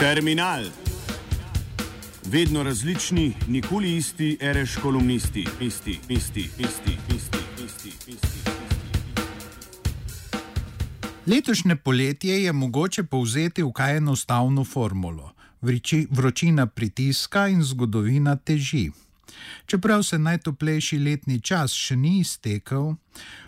[0.00, 0.64] Terminal.
[2.26, 8.50] Vedno različni, nikoli isti, reš kolumnisti, isti, isti, isti, isti, isti, isti.
[11.26, 18.90] Letošnje poletje je mogoče povzeti v kaj enostavno formulo: Vriči, vročina pritiska in zgodovina teži.
[19.66, 22.94] Čeprav se najtoplejši letni čas še ni iztekel,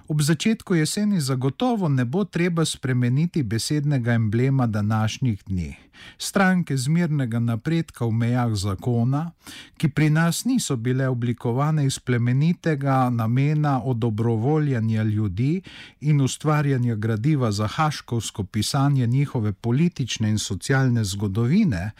[0.09, 5.77] ob začetku jeseni zagotovo ne bo treba spremeniti besednega emblema današnjih dni.
[6.19, 9.33] Stranke zmirnega napredka v mejah zakona,
[9.77, 15.63] ki pri nas niso bile oblikovane iz plemenitega namena odobrovoljanja ljudi
[16.01, 21.91] in ustvarjanja gradiva za haškovsko pisanje njihove politične in socialne zgodovine,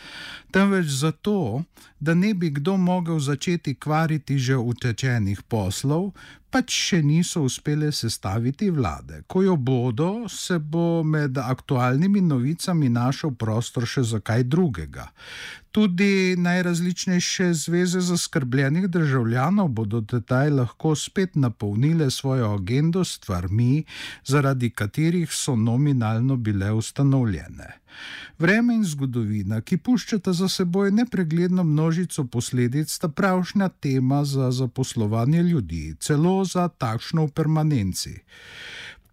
[0.51, 1.63] temveč zato,
[2.01, 6.13] da ne bi kdo mogel začeti kvariti že utečenih poslov,
[6.51, 9.23] pač še niso uspele sestaviti vlade.
[9.27, 15.11] Ko jo bodo, se bo med aktualnimi novicami našel prostor še za kaj drugega.
[15.79, 23.85] Tudi najrazličnejše zveze zaskrbljenih državljanov bodo tedaj lahko spet napolnile svojo agendo s stvarmi,
[24.25, 27.79] zaradi katerih so nominalno bile ustanovljene.
[28.39, 35.43] Vreme in zgodovina, ki puščata za seboj nepregledno množico posledic, sta pravšnja tema za zaposlovanje
[35.43, 38.17] ljudi, celo za takšno v permanenci.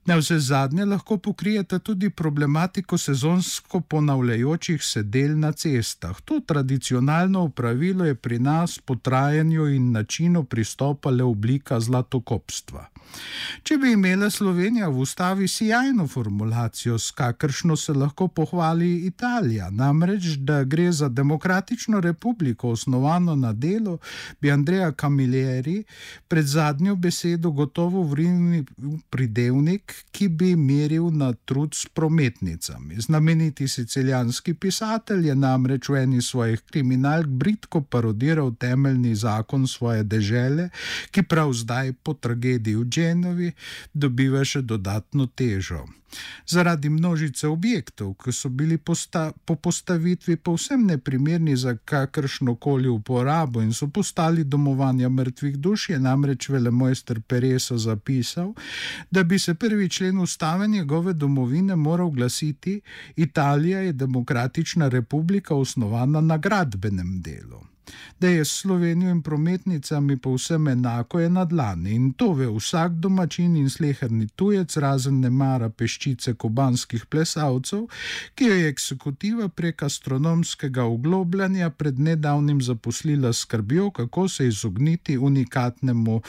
[0.06, 6.22] Na vse zadnje lahko pokrijete tudi problematiko sezonsko ponavljajočih se del na cestah.
[6.22, 12.86] To tradicionalno upravilo je pri nas po trajanju in načinu pristopa le oblika zlatokopstva.
[13.64, 20.36] Če bi imela Slovenija v ustavi sjajno formulacijo, s kakršno se lahko pohvali Italija, namreč,
[20.38, 23.98] da gre za demokratično republiko osnovano na delu,
[24.42, 25.84] bi Andreja Camilleri
[26.28, 28.64] pred zadnjo besedo gotovo vrinil
[29.10, 33.02] pridevnik, ki bi meril na trud s prometnicami.
[33.02, 40.70] Znameniti sicilijanski pisatelj je namreč v eni svojih kriminalk britko parodiral temeljni zakon svoje dežele,
[41.12, 43.52] ki prav zdaj po tragediji v Dženovi
[43.94, 45.84] dobiva še dodatno težo.
[46.48, 53.62] Zaradi množice objektov, ki so bili posta po postavitvi povsem neprimerni za kakršno koli uporabo
[53.62, 58.54] in so postali domovanja mrtvih duš, je namreč velemojster Pereso zapisal,
[59.12, 62.82] da bi se prvi člen ustave njegove domovine moral glasiti:
[63.16, 67.75] Italija je demokratična republika osnovana na gradbenem delu.
[68.20, 73.56] Da je Slovenijo in prometnicami povsem enako, je na dlani in to ve vsak domačin
[73.56, 77.88] in sleherni tujec, razen ne mara peščice kubanskih plesalcev,
[78.36, 86.22] ki jo je eksekutiva prek astronomskega oglobljanja pred nedavnim zaposlila skrbjo, kako se izogniti unikatnemu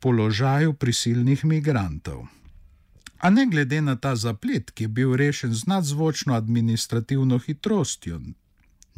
[0.00, 2.26] položaju prisilnih migrantov.
[3.18, 8.20] A ne glede na ta zaplet, ki je bil rešen z nadzvočno administrativno hitrostjo,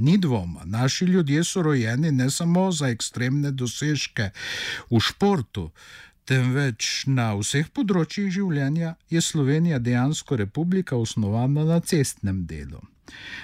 [0.01, 4.31] Ni dvoma, naši ljudje so rojeni ne samo za ekstremne dosežke
[4.91, 5.67] v športu,
[6.25, 12.81] temveč na vseh področjih življenja je Slovenija dejansko republika osnovana na cestnem delu.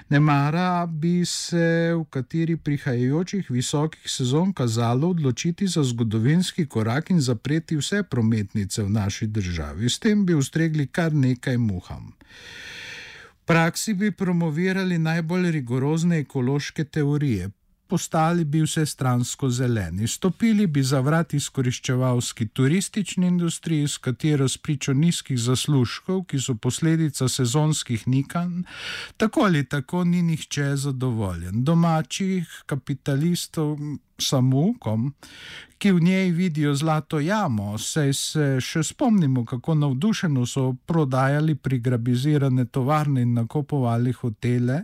[0.09, 7.21] Ne mara bi se v kateri prihajajočih visokih sezon kazalo odločiti za zgodovinski korak in
[7.21, 9.91] zapreti vse prometnice v naši državi.
[9.91, 12.15] S tem bi ustregli kar nekaj muham
[13.47, 17.51] praksi bi promovirali najbolj rigorozne ekološke teorije,
[17.87, 24.93] postali bi vse stransko zeleni, stopili bi za vrat izkoriščevalski turistični industriji, s katero spričo
[24.93, 28.65] nizkih zaslužkov, ki so posledica sezonskih nikanj,
[29.17, 31.65] tako ali tako ni nihče zadovoljen.
[31.65, 33.79] Domačih kapitalistov
[34.19, 35.13] samukom,
[35.79, 42.65] ki v njej vidijo zlato jamo, saj se še spomnimo, kako navdušeno so prodajali prigrabizirane
[42.65, 44.83] tovarne in nakupovali hotele,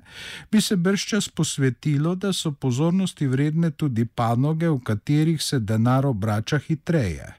[0.53, 6.61] bi se brščas posvetilo, da so pozornosti vredne tudi panoge, v katerih se denar obrača
[6.67, 7.31] hitreje.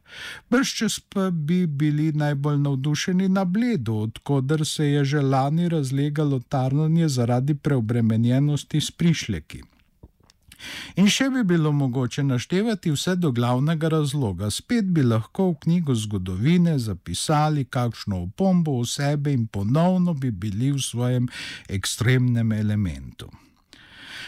[0.50, 7.10] Brščas pa bi bili najbolj navdušeni na bledu, odkudar se je že lani razlegalo tarnanje
[7.10, 9.73] zaradi preobremenjenosti s prišleki.
[10.96, 15.96] In še bi bilo mogoče naštevati vse do glavnega razloga, spet bi lahko v knjigo
[15.96, 21.30] zgodovine zapisali kakšno opombo o sebi in ponovno bi bili v svojem
[21.70, 23.32] ekstremnem elementu.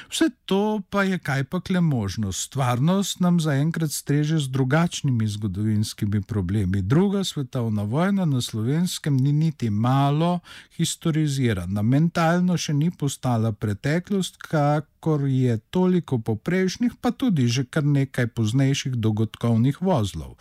[0.09, 2.41] Vse to pa je kaj pa kle možnost.
[2.41, 6.81] Stvarnost nam zaenkrat streže z drugačnimi zgodovinskimi problemi.
[6.81, 10.39] Druga svetovna vojna na slovenskem ni niti malo
[10.77, 17.85] historizirana, mentalno še ni postala preteklost, kak kakor je toliko poprejšnjih, pa tudi že kar
[17.85, 20.33] nekaj poznejših dogodkovnih vozlov.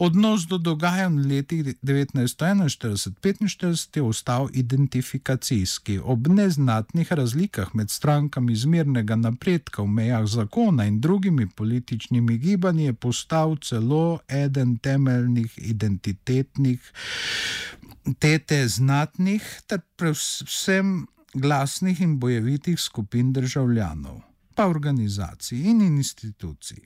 [0.00, 6.00] Odnos do dogajanj v letih 1941-1945 je ostal identifikacijski.
[6.00, 8.56] Ob neznatnih razlikah med strankami
[8.90, 16.80] zmernega napredka v mejah zakona in drugimi političnimi gibanji je postal celo eden temeljnih identitetnih.
[18.18, 24.20] Tete znatnih, ter predvsem glasnih in bojevitih skupin državljanov,
[24.54, 26.82] pa organizacij in institucij.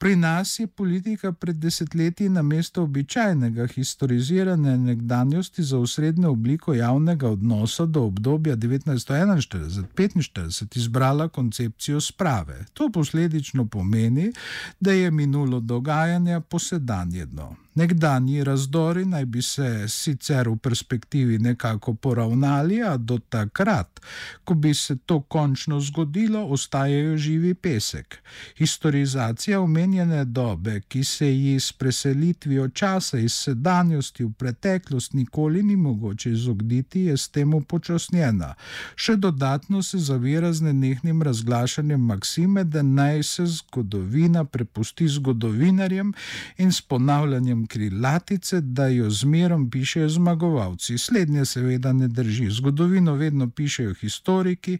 [0.00, 7.28] Pri nas je politika pred desetletji na mesto običajnega historiziranja nekdanjosti za usrednjo obliko javnega
[7.28, 12.64] odnosa do obdobja 1941-1945 izbrala koncepcijo sprave.
[12.72, 14.32] To posledično pomeni,
[14.80, 17.56] da je minulo dogajanje posedanjedno.
[17.74, 24.00] Nekdanji razdori naj bi se sicer v perspektivi nekako poravnali, a do takrat,
[24.44, 28.18] ko bi se to končno zgodilo, ostajajo živi pesek.
[28.58, 35.76] Historizacija omenjene dobe, ki se ji s preselitvijo časa iz sedanjosti v preteklost nikoli ni
[35.76, 38.54] mogoče izogniti, je s tem upočasnjena.
[38.96, 46.12] Še dodatno se zavira z nenehnim razglašanjem maksime, da naj se zgodovina prepusti zgodovinarjem
[46.58, 50.98] in s ponavljanjem krilatice, da jo zmerom pišejo zmagovalci.
[50.98, 52.50] Slednje seveda ne drži.
[52.50, 54.78] Zgodovino vedno pišejo historiki,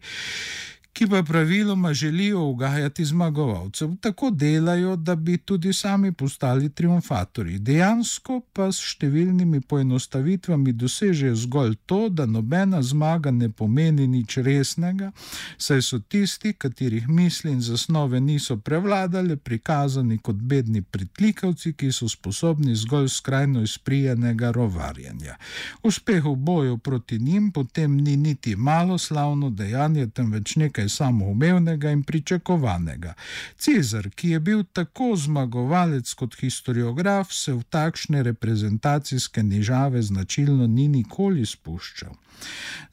[0.93, 3.89] ki pa praviloma želijo ugajati zmagovalcev.
[4.01, 7.59] Tako delajo, da bi tudi sami postali triumfatorji.
[7.59, 15.11] Dejansko pa s številnimi poenostavitvami dosežejo zgolj to, da nobena zmaga ne pomeni nič resnega,
[15.57, 22.09] saj so tisti, katerih misli in zasnove niso prevladale, prikazani kot bedni pritlikavci, ki so
[22.09, 25.37] sposobni zgolj skrajno izprijenega rovarjanja.
[25.83, 31.91] Uspeh v boju proti njim potem ni niti malo slavno dejanje, temveč nekaj nekaj samoumevnega
[31.91, 33.13] in pričakovanega.
[33.57, 40.87] Cezar, ki je bil tako zmagovalec kot historiograf, se v takšne reprezentacijske nižave značilno ni
[40.87, 42.15] nikoli spuščal.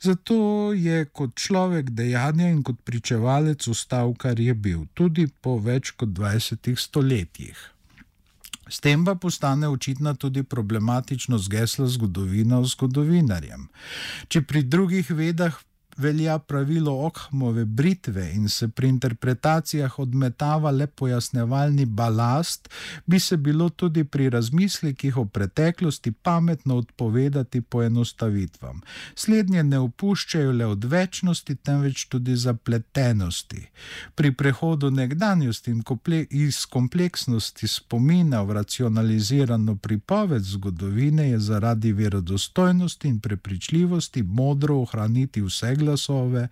[0.01, 5.91] Zato je kot človek dejanja in kot pričevalec ostal, kar je bil, tudi po več
[5.91, 7.57] kot 20 stoletjih.
[8.69, 13.69] S tem pa postane očitna tudi problematičnost gesla zgodovina v zgodovinarjem.
[14.29, 15.57] Če pri drugih vedah
[15.99, 22.69] velja pravilo Okhmove britve in se pri interpretacijah odmetava le pojasnevalni balast,
[23.07, 28.81] bi se bilo tudi pri razmislekih o preteklosti pametno odpovedati poenostavitvam.
[29.15, 33.67] Slednje ne opuščajo le odvečnosti, temveč tudi zapletenosti.
[34.15, 35.83] Pri prehodu nekdanjosti in
[36.31, 45.75] iz kompleksnosti spomina v racionalizirano pripoved zgodovine je zaradi verodostojnosti in prepričljivosti modro ohraniti vse
[45.75, 46.49] glasove glasove,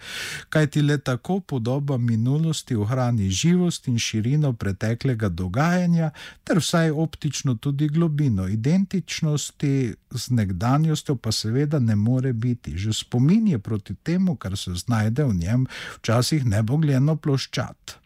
[0.48, 6.10] kajti le tako podoba minulosti ohrani živost in širino preteklega dogajanja,
[6.44, 8.48] ter vsaj optično tudi globino.
[8.48, 12.78] Identičnosti z nekdanjostjo pa seveda ne more biti.
[12.78, 15.66] Že spomin je proti temu, kar se znajde v njem,
[16.00, 18.05] včasih nebogljeno ploščat.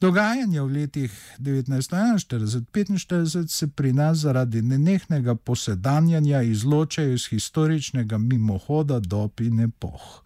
[0.00, 9.40] Dogajanja v letih 1941-1945 se pri nas zaradi nenehnega posedanjanja izločajo iz historičnega mimohoda dob
[9.40, 10.22] in epoh.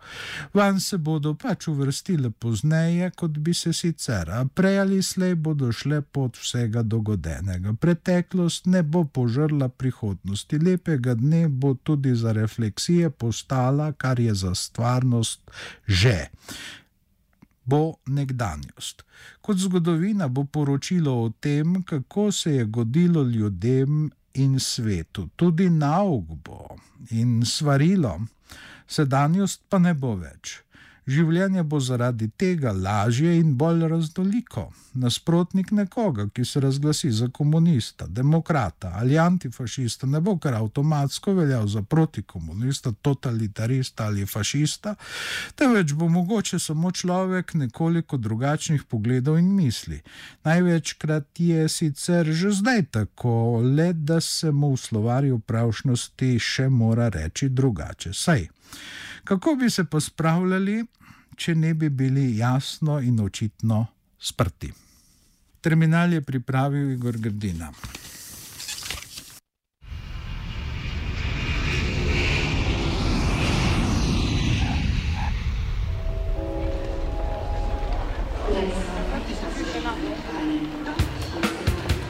[0.55, 5.73] Van se bodo pač uvrstile pozneje, kot bi se sicer, a prej ali slej bodo
[5.73, 7.73] šle pod vsega dogodenega.
[7.73, 14.55] Preteklost ne bo požrla prihodnosti, lepega dne bo tudi za refleksije postala, kar je za
[14.55, 15.41] stvarnost
[15.87, 16.27] že
[17.69, 19.05] bo nekdanjost.
[19.41, 26.25] Kot zgodovina bo poročilo o tem, kako se je godilo ljudem in svetu, tudi nauk
[26.45, 26.77] bo
[27.11, 28.21] in svarilo,
[28.87, 30.59] sedanjost pa ne bo več.
[31.09, 34.67] Življenje bo zaradi tega lažje in bolj raznoliko.
[35.01, 41.65] Nasprotnik nekoga, ki se razglasi za komunista, demokrata ali antifašista, ne bo kar avtomatsko veljal
[41.69, 44.95] za protikomunista, totalitarista ali fašista,
[45.57, 50.03] temveč bo mogoče samo človek nekoliko drugačnih pogledov in misli.
[50.45, 57.09] Največkrat je sicer že zdaj tako, le da se mu v slovarju pravšnosti še mora
[57.09, 58.13] reči drugače.
[58.13, 58.49] Saj.
[59.29, 60.85] Kako bi se pospravljali,
[61.37, 63.87] če ne bi bili jasno in očitno
[64.19, 64.73] sprti?
[65.61, 67.73] Terminal je pripravil Igor Grdina.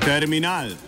[0.05, 0.88] Terminal.